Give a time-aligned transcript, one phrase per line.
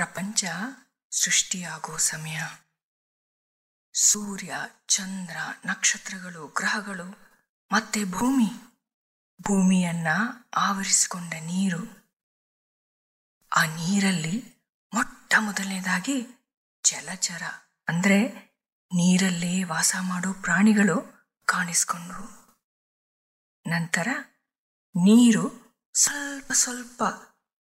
[0.00, 0.44] ಪ್ರಪಂಚ
[1.10, 2.42] ಸೃಷ್ಟಿಯಾಗೋ ಸಮಯ.
[3.94, 4.54] ಸೂರ್ಯ,
[4.86, 5.36] ಚಂದ್ರ,
[5.66, 7.18] ನಕ್ಷತ್ರಗಳು, ಗ್ರಹಗಳು,
[7.72, 8.48] ಮತ್ತೆ ಭೂಮಿ.
[9.42, 10.06] ಭೂಮಿಯನ್ನ
[10.56, 12.12] ಆವರಿಸಿಕೊಂಡ ನೀರು.
[13.56, 14.54] ಆ ನೀರಲ್ಲಿ
[14.94, 16.22] ಮೊಟ್ಟ ಮೊದಲನೇದಾಗಿ
[16.84, 17.42] ಜಲಚರ,
[17.88, 18.28] ಅಂದ್ರೆ
[18.84, 22.58] ನೀರಲ್ಲೇ ವಾಸ ಮಾಡೋ ಪ್ರಾಣಿಗಳು ಕಾಣಿಸ್ಕೊಂಡ್ರು.
[23.70, 24.08] ನಂತರ
[24.94, 25.44] ನೀರು
[25.94, 27.02] ಸ್ವಲ್ಪ ಸ್ವಲ್ಪ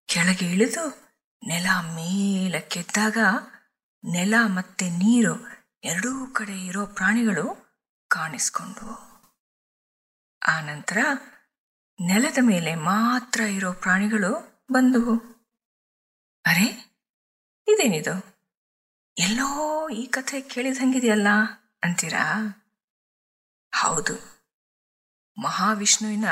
[0.06, 1.08] ಕೆಳಗೆ ಇಳಿದು
[1.47, 3.19] ನೆಲ ಮೇಲಕ್ಕೆದ್ದಾಗ
[4.11, 5.47] ನೆಲ ಮತ್ತೆ ನೀರು
[5.84, 7.69] ಎರಡೂ ಕಡೆ ಇರೋ ಪ್ರಾಣಿಗಳು
[8.08, 9.08] ಕಾಣಿಸ್ಕೊಂಡ್ವು.
[10.48, 10.98] ಆ ನಂತರ
[12.00, 15.19] ನೆಲದ ಮೇಲೆ ಮಾತ್ರ ಇರೋ ಪ್ರಾಣಿಗಳು ಬಂದವು.
[16.47, 16.67] ಅರೆ,
[17.69, 18.45] ಇದೇನಿದು?
[19.19, 21.27] ಎಲ್ಲೋ ಈ ಕಥೆ ಕೇಳಿದಂಗಿದೆಯಲ್ಲ
[21.83, 22.25] ಅಂತೀರಾ?
[23.75, 24.14] ಹೌದು,
[25.39, 26.25] ಮಹಾವಿಷ್ಣುವಿನ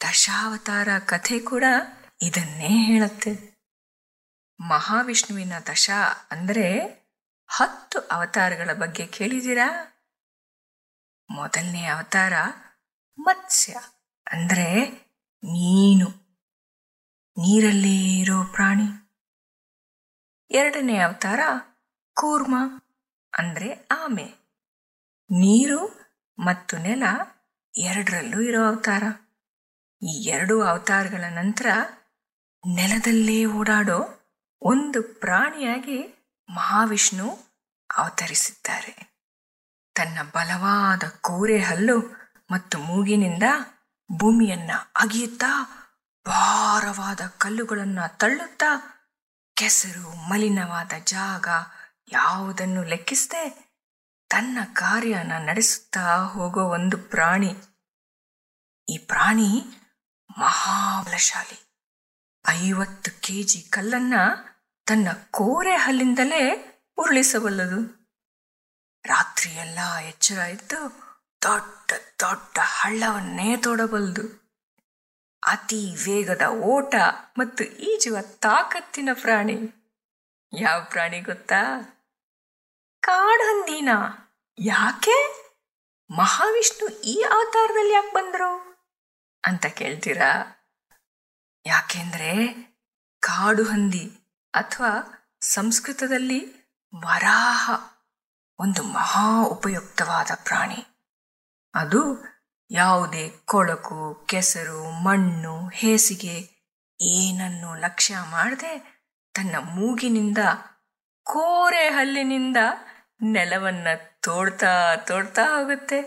[0.00, 1.64] ದಶಾವತಾರ ಕಥೆ ಕೂಡ
[2.22, 3.55] ಇದನ್ನೇ ಹೇಳುತ್ತೆ.
[4.60, 5.90] ಮಹಾವಿಷ್ಣುವಿನ ದಶ
[6.30, 6.78] ಅಂದರೆ
[7.48, 9.92] ಹತ್ತು ಅವತಾರಗಳ ಬಗ್ಗೆ ಕೇಳಿದ್ದೀರಾ?
[11.30, 12.32] ಮೊದಲನೇ ಅವತಾರ
[13.18, 13.76] ಮತ್ಸ್ಯ
[14.32, 14.90] ಅಂದರೆ
[15.44, 16.08] ಮೀನು.
[17.38, 19.16] ನೀರಲ್ಲಿ ಇರೋ ಪ್ರಾಣಿ.
[20.50, 21.40] ಎರಡನೇ ಅವತಾರ
[22.14, 22.54] ಕೂರ್ಮ
[23.38, 24.34] ಅಂದರೆ ಆಮೆ.
[25.30, 26.06] ನೀರು
[26.38, 27.02] ಮತ್ತು ನೆಲ
[27.78, 29.02] ಎರಡರಲ್ಲೂ ಇರೋ ಅವತಾರ.
[30.02, 31.66] ಈ ಎರಡು ಅವತಾರಗಳ ನಂತರ
[32.74, 34.15] ನೆಲದಲ್ಲೇ ಓಡಾಡೋ
[34.66, 37.38] ಒಂದು ಪ್ರಾಣಿಯಾಗಿ ಮಹಾವಿಷ್ಣು
[37.96, 39.20] ಅವತರಿಸಿದ್ದಾರೆ.
[39.94, 42.00] ತನ್ನ ಬಲವಾದ ಕೋರೆ ಹಲ್ಲು
[42.50, 43.42] ಮತ್ತು ಮೂಗಿನಿಂದ
[44.12, 45.62] ಭೂಮಿಯನ್ನ ಅಗಿಯುತ್ತಾ,
[46.26, 48.66] ಭಾರವಾದ ಕಲ್ಲುಗಳನ್ನು ತಳ್ಳುತ್ತಾ,
[49.54, 51.48] ಕೆಸರು ಮಲಿನವಾದ ಜಾಗ
[52.12, 53.66] ಯಾವುದನ್ನು ಲೆಕ್ಕಿಸದೆ
[54.28, 57.56] ತನ್ನ ಕಾರ್ಯನ ನಡೆಸುತ್ತಾ ಹೋಗೋ ಒಂದು ಪ್ರಾಣಿ.
[58.88, 59.64] ಈ ಪ್ರಾಣಿ
[60.38, 61.62] ಮಹಾಬಲಶಾಲಿ.
[62.48, 64.14] ಐವತ್ತು ಕೆಜಿ ಕಲ್ಲನ್ನ
[64.86, 68.08] ತನ್ನ ಕೋರೆ ಹಲ್ಲಿಂದಲೇ ಉರುಳಿಸಬಲ್ಲದು.
[69.04, 70.78] ರಾತ್ರಿಯೆಲ್ಲ ಎಚ್ಚರ ಇದ್ದು
[71.42, 74.46] ದೊಡ್ಡ ದೊಡ್ಡ ಹಳ್ಳವನ್ನೇ ತೋಡಬಲ್ಲದು.
[75.46, 76.94] ಅತಿ ವೇಗದ ಓಟ
[77.38, 79.58] ಮತ್ತು ಈಜುವ ತಾಕತ್ತಿನ ಪ್ರಾಣಿ.
[80.52, 81.62] ಯಾವ ಪ್ರಾಣಿ ಗೊತ್ತಾ?
[83.00, 83.88] ಕಾಡಹಂದಿನ.
[84.58, 85.46] ಯಾಕೆ?
[86.10, 88.76] ಮಹಾವಿಷ್ಣು ಈ ಅವತಾರದಲ್ಲಿ ಯಾಕೆ ಬಂದರು?
[89.44, 90.32] ಅಂತ ಕೇಳ್ತೀರಾ?
[91.66, 92.52] ಯಾಕೆಂದ್ರೆ
[93.20, 94.22] ಕಾಡು ಹಂದಿ
[94.56, 94.90] ಅಥವಾ
[95.40, 96.40] ಸಂಸ್ಕೃತದಲ್ಲಿ
[96.94, 97.70] ವರಾಹ,
[98.58, 100.86] ಒಂದು ಮಹಾ ಉಪಯುಕ್ತವಾದ ಪ್ರಾಣಿ.
[101.74, 102.24] ಅದು
[102.70, 106.36] ಯಾವುದೇ ಕೊಳಕು, ಕೆಸರು, ಮಣ್ಣು, ಹೇಸಿಗೆ
[107.00, 108.72] ಏನನ್ನು ಲಕ್ಷ್ಯ ಮಾಡದೆ
[109.34, 110.38] ತನ್ನ ಮೂಗಿನಿಂದ,
[111.22, 112.56] ಕೋರೆ ಹಲ್ಲಿನಿಂದ
[113.22, 116.00] ನೆಲವನ್ನು ತೋಡ್ತಾ ತೋಡ್ತಾ ಹೋಗುತ್ತೆ.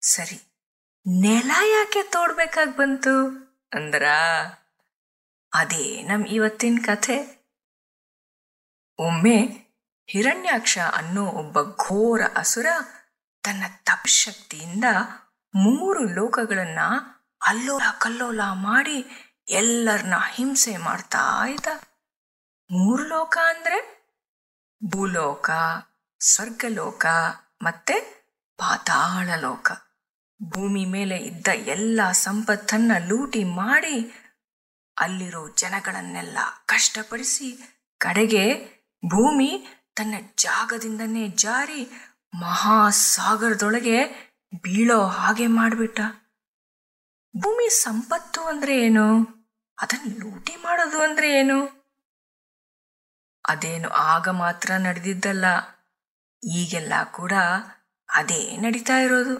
[0.00, 0.38] ಸರಿ,
[1.20, 3.26] ನೆಲ ಯಾಕೆ ತೋಡ್ಬೇಕಾಗಿ ಬಂತು
[3.72, 4.04] ಅಂದ್ರ?
[5.54, 7.42] ಅದೇ ನಮ್ ಇವತ್ತಿನ ಕಥೆ.
[8.98, 9.36] ಒಮ್ಮೆ
[10.10, 12.66] ಹಿರಣ್ಯಾಕ್ಷ ಅನ್ನೋ ಒಬ್ಬ ಘೋರ ಅಸುರ
[13.42, 14.84] ತನ್ನ ತಪಶಕ್ತಿಯಿಂದ
[15.54, 16.78] ಮೂರು ಲೋಕಗಳನ್ನ
[17.42, 19.06] ಅಲ್ಲೋಲ ಕಲ್ಲೋಲ ಮಾಡಿ
[19.48, 21.66] ಎಲ್ಲರನ್ನ ಹಿಂಸೆ ಮಾಡ್ತಾ ಇದ್ದ.
[22.70, 24.02] ಮೂರು ಲೋಕ ಅಂದ್ರೆ
[24.84, 25.50] ಭೂಲೋಕ,
[26.20, 27.06] ಸ್ವರ್ಗಲೋಕ
[27.62, 27.94] ಮತ್ತೆ
[28.58, 29.72] ಪಾತಾಳ ಲೋಕ
[30.42, 34.21] ಭೂಮಿ ಮೇಲೆ ಇದ್ದ ಎಲ್ಲ ಸಂಪತ್ತನ್ನ ಲೂಟಿ ಮಾಡಿ
[35.02, 37.58] ಅಲ್ಲಿರೋ ಜನಗಳನ್ನೆಲ್ಲ ಕಷ್ಟಪಡಿಸಿ
[37.98, 38.44] ಕಡೆಗೆ
[39.06, 41.90] ಭೂಮಿ ತನ್ನ ಜಾಗದಿಂದನೇ ಜಾರಿ
[42.40, 43.98] ಮಹಾಸಾಗರದೊಳಗೆ
[44.62, 46.00] ಬೀಳೋ ಹಾಗೆ ಮಾಡಿಬಿಟ್ಟ.
[47.36, 49.06] ಭೂಮಿ ಸಂಪತ್ತು ಅಂದ್ರೆ ಏನು?
[49.78, 51.82] ಅದನ್ನು ಲೂಟಿ ಮಾಡೋದು ಅಂದ್ರೆ ಏನು?
[53.48, 55.44] ಅದೇನು ಆಗ ಮಾತ್ರ ನಡೆದಿದ್ದಲ್ಲ,
[56.42, 57.32] ಈಗೆಲ್ಲ ಕೂಡ
[58.08, 59.36] ಅದೇ ನಡೀತಾ ಇರೋದು.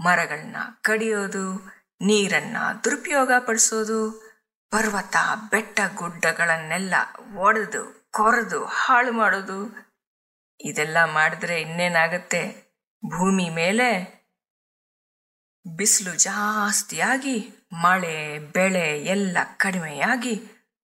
[0.00, 4.23] ಮರಗಳನ್ನ ಕಡಿಯೋದು, ನೀರನ್ನ ದುರುಪಯೋಗ ಪಡಿಸೋದು
[4.74, 5.16] ಪರ್ವತ,
[5.50, 6.94] ಬೆಟ್ಟ ಗುಡ್ಡಗಳನ್ನೆಲ್ಲ
[7.36, 9.76] ಒಡೆದು, ಕೊರೆದು, ಹಾಳು ಮಾಡೋದು.
[10.60, 12.42] ಇದೆಲ್ಲ ಮಾಡಿದ್ರೆ ಇನ್ನೇನಾಗತ್ತೆ?
[13.06, 13.88] ಭೂಮಿ ಮೇಲೆ
[15.76, 20.42] ಬಿಸಿಲು ಜಾಸ್ತಿಯಾಗಿ, ಮಳೆ, ಬೆಳೆ ಎಲ್ಲ ಕಡಿಮೆಯಾಗಿ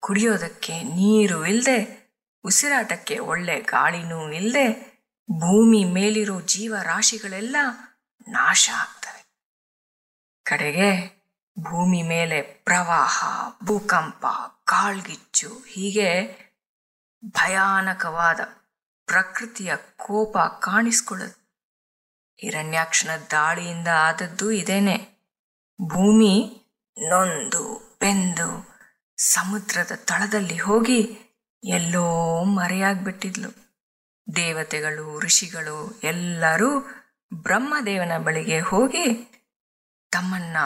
[0.00, 2.10] ಕುಡಿಯೋದಕ್ಕೆ ನೀರು ಇಲ್ಲದೆ
[2.44, 4.72] ಉಸಿರಾಟಕ್ಕೆ ಒಳ್ಳೆ ಗಾಳಿನೂ ಇಲ್ಲದೆ
[5.30, 7.56] ಭೂಮಿ ಮೇಲಿರೋ ಜೀವರಾಶಿಗಳೆಲ್ಲ
[8.28, 9.24] ನಾಶ ಆಗ್ತವೆ.
[10.44, 11.21] ಕಡೆಗೆ
[11.58, 13.24] ಭೂಮಿ ಮೇಲೆ ಪ್ರವಾಹ,
[13.64, 14.26] ಭೂಕಂಪ,
[14.64, 16.42] ಕಾಳ್ಗಿಚ್ಚು, ಹೀಗೆ
[17.24, 18.40] ಭಯಾನಕವಾದ
[19.06, 21.42] ಪ್ರಕೃತಿಯ ಕೋಪ ಕಾಣಿಸ್ಕೊಳ್ಳುತ್ತೆ.
[22.38, 24.96] ಹಿರಣ್ಯಾಕ್ಷನ ದಾಳಿಯಿಂದ ಆದದ್ದು ಇದೇನೆ.
[25.82, 26.62] ಭೂಮಿ
[27.08, 28.68] ನೊಂದು, ಬೆಂದು
[29.16, 31.18] ಸಮುದ್ರದ ತಳದಲ್ಲಿ ಹೋಗಿ
[31.64, 33.50] ಎಲ್ಲೋ ಮರೆಯಾಗ್ಬಿಟ್ಟಿದ್ಲು.
[34.36, 36.80] ದೇವತೆಗಳು, ಋಷಿಗಳು ಎಲ್ಲರೂ
[37.34, 39.28] ಬ್ರಹ್ಮದೇವನ ಬಳಿಗೆ ಹೋಗಿ
[40.10, 40.56] ತಮ್ಮನ್ನ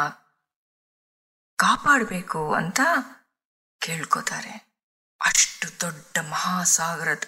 [1.56, 2.80] ಕಾಪಾಡಬೇಕು ಅಂತ
[3.80, 4.54] ಕೇಳ್ಕೋತಾರೆ.
[5.26, 7.24] ಅಷ್ಟು ದೊಡ್ಡ ಮಹಾಸಾಗರದ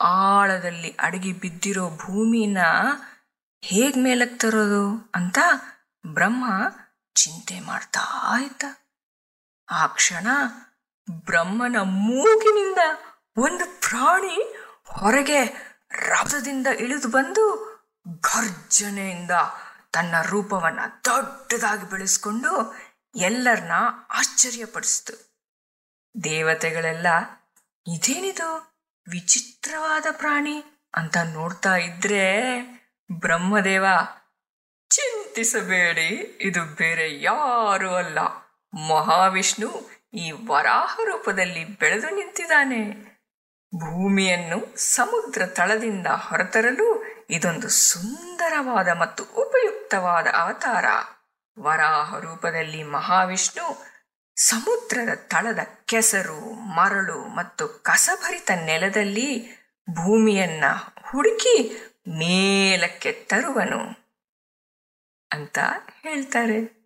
[0.00, 2.58] ಆಳದಲ್ಲಿ ಅಡಗಿ ಬಿದ್ದಿರೋ ಭೂಮಿನ
[3.64, 5.38] ಹೇಗೆ ಮೇಲಕ್ಕೆ ತರೋದು ಅಂತ
[6.06, 6.44] ಬ್ರಹ್ಮ
[7.14, 8.04] ಚಿಂತೆ ಮಾಡ್ತಾ
[8.40, 8.62] ಇದ್ದ.
[9.68, 10.26] ಆ ಕ್ಷಣ
[11.10, 12.78] ಬ್ರಹ್ಮನ ಮೂಗಿನಿಂದ
[13.36, 15.44] ಒಂದು ಪ್ರಾಣಿ ಹೊರಗೆ
[15.90, 17.76] ರಭಸದಿಂದ ಇಳಿದು ಬಂದು
[18.20, 19.30] ಗರ್ಜನೆಯಿಂದ
[19.92, 22.52] ತನ್ನ ರೂಪವನ್ನ ದೊಡ್ಡದಾಗಿ ಬೆಳೆಸ್ಕೊಂಡು
[23.16, 23.72] ಎಲ್ಲರನ್ನ
[24.10, 25.36] ಆಶ್ಚರ್ಯಪಡಿಸ್ತು.
[26.24, 27.06] ದೇವತೆಗಳೆಲ್ಲ,
[27.86, 28.76] ಇದೇನಿದು?
[29.10, 30.64] ವಿಚಿತ್ರವಾದ ಪ್ರಾಣಿ
[30.94, 32.50] ಅಂತ ನೋಡ್ತಾ ಇದ್ರೆ,
[33.12, 33.86] ಬ್ರಹ್ಮದೇವ,
[34.90, 38.18] ಚಿಂತಿಸಬೇಡಿ, ಇದು ಬೇರೆ ಯಾರೂ ಅಲ್ಲ.
[38.88, 42.90] ಮಹಾವಿಷ್ಣು ಈ ವರಾಹ ರೂಪದಲ್ಲಿ ಬೆಳೆದು ನಿಂತಿದ್ದಾನೆ.
[43.74, 50.84] ಭೂಮಿಯನ್ನು ಸಮುದ್ರ ತಳದಿಂದ ಹೊರತರಲು ಇದೊಂದು ಸುಂದರವಾದ ಮತ್ತು ಉಪಯುಕ್ತವಾದ ಅವತಾರ.
[51.58, 53.96] ವರಾಹ ರೂಪದಲ್ಲಿ ಮಹಾವಿಷ್ಣು
[54.36, 59.48] ಸಮುದ್ರದ ತಳದ ಕೆಸರು, ಮರಳು ಮತ್ತು ಕಸಭರಿತ ನೆಲದಲ್ಲಿ
[59.90, 60.64] ಭೂಮಿಯನ್ನ
[61.10, 61.76] ಹುಡುಕಿ
[62.08, 63.80] ಮೇಲಕ್ಕೆ ತರುವನು
[65.32, 65.58] ಅಂತ
[66.02, 66.76] ಹೇಳ್ತಾರೆ.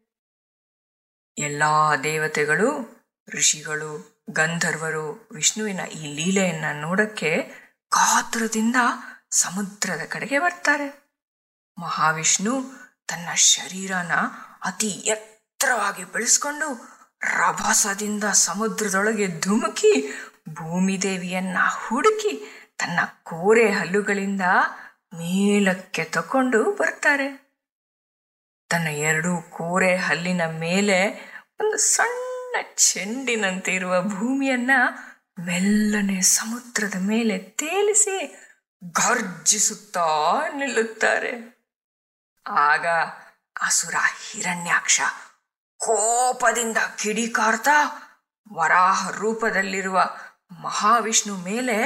[1.39, 7.43] ಎಲ್ಲಾ ದೇವತೆಗಳು, ಋಷಿಗಳು, ಗಂಧರ್ವರು ವಿಷ್ಣುವಿನ ಈ ಲೀಲೆಯನ್ನ ನೋಡಕ್ಕೆ
[7.89, 8.77] ಕಾತುರದಿಂದ
[9.31, 11.11] ಸಮುದ್ರದ ಕಡೆಗೆ ಬರ್ತಾರೆ.
[11.79, 12.63] ಮಹಾವಿಷ್ಣು
[13.07, 14.13] ತನ್ನ ಶರೀರನ
[14.65, 20.13] ಅತಿ ಎತ್ತರವಾಗಿ ಬೆಳೆಸ್ಕೊಂಡು ರಭಸದಿಂದ ಸಮುದ್ರದೊಳಗೆ ಧುಮುಕಿ
[20.49, 24.43] ಭೂಮಿದೇವಿಯನ್ನ ಹುಡುಕಿ ತನ್ನ ಕೋರೆ ಹಲ್ಲುಗಳಿಂದ
[25.15, 27.51] ಮೇಲಕ್ಕೆ ತಕೊಂಡು ಬರ್ತಾರೆ.
[28.69, 31.11] ತನ್ನ ಎರಡೂ ಕೋರೆ ಹಲ್ಲಿನ ಮೇಲೆ
[31.61, 34.71] ಒಂದು ಸಣ್ಣ ಚೆಂಡಿನಂತೆ ಇರುವ ಭೂಮಿಯನ್ನ
[35.41, 38.37] ಮೆಲ್ಲನೆ ಸಮುದ್ರದ ಮೇಲೆ ತೇಲಿಸಿ
[38.85, 40.07] ಗರ್ಜಿಸುತ್ತಾ
[40.55, 41.61] ನಿಲ್ಲುತ್ತಾರೆ.
[42.47, 42.87] ಆಗ
[43.61, 43.95] ಅಸುರ
[44.31, 45.01] ಹಿರಣ್ಯಾಕ್ಷ
[45.79, 48.07] ಕೋಪದಿಂದ ಕಿಡಿಕಾರ್ತಾ
[48.53, 50.17] ವರಾಹ ರೂಪದಲ್ಲಿರುವ
[50.61, 51.77] ಮಹಾವಿಷ್ಣು ಮೇಲೆ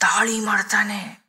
[0.00, 1.28] ದಾಳಿ ಮಾಡ್ತಾನೆ.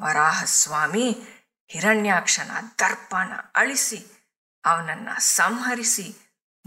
[0.00, 1.28] ವರಾಹ ಸ್ವಾಮಿ
[1.68, 4.06] ಹಿರಣ್ಯಾಕ್ಷನ ದರ್ಪನ ಅಳಿಸಿ,
[4.64, 6.16] ಅವನನ್ನ ಸಂಹರಿಸಿ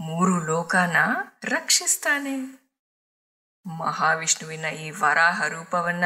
[0.00, 0.96] ಮೂರು ಲೋಕನ
[1.44, 2.38] ರಕ್ಷಿಸ್ತಾನೆ.
[3.66, 6.04] ಮಹಾವಿಷ್ಣುವಿನ ಈ ವರಾಹ ರೂಪವನ್ನ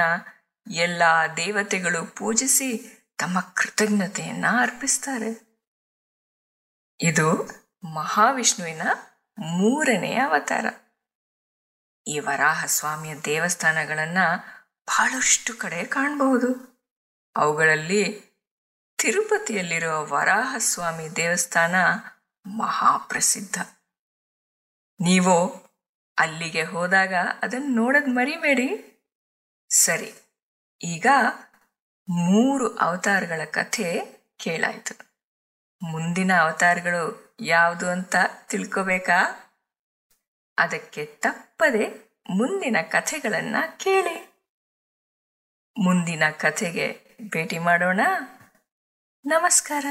[0.71, 1.03] ಎಲ್ಲ
[1.37, 5.52] ದೇವತೆಗಳು ಪೂಜಿಸಿ ತಮ್ಮ ಕೃತಜ್ಞತೆಯನ್ನ ಅರ್ಪಿಸ್ತಾರೆ.
[7.03, 7.51] ಇದು
[7.85, 8.83] ಮಹಾವಿಷ್ಣುವಿನ
[9.39, 10.67] ಮೂರನೆಯ ಅವತಾರ.
[12.07, 14.19] ಈ ವರಾಹ ಸ್ವಾಮಿಯ ದೇವಸ್ಥಾನಗಳನ್ನ
[14.87, 16.73] ಬಹಳಷ್ಟು ಕಡೆ ಕಾಣಬಹುದು.
[17.37, 18.33] ಅವುಗಳಲ್ಲಿ
[18.99, 21.75] ತಿರುಪತಿಯಲ್ಲಿರುವ ವರಾಹಸ್ವಾಮಿ ದೇವಸ್ಥಾನ
[22.47, 23.61] ಮಹಾಪ್ರಸಿದ್ಧ.
[25.01, 25.49] ನೀವು
[26.19, 28.69] ಅಲ್ಲಿಗೆ ಹೋದಾಗ ಅದನ್ನು ನೋಡೋದು ಮರಿಬೇಡಿ.
[29.71, 30.15] ಸರಿ,
[30.83, 31.07] ಈಗ
[32.09, 34.01] ಮೂರು ಅವತಾರಗಳ ಕಥೆ
[34.37, 35.12] ಕೇಳಾಯ್ತು.
[35.93, 38.17] ಮುಂದಿನ ಅವತಾರಗಳು ಯಾವುದು ಅಂತ
[38.49, 39.39] ತಿಳ್ಕೋಬೇಕಾ?
[40.59, 44.33] ಅದಕ್ಕೆ ತಪ್ಪದೆ ಮುಂದಿನ ಕಥೆಗಳನ್ನ ಕೇಳಿ.
[45.79, 48.01] ಮುಂದಿನ ಕಥೆಗೆ ಭೇಟಿ ಮಾಡೋಣ.
[49.25, 49.87] ನಮಸ್ಕಾರ.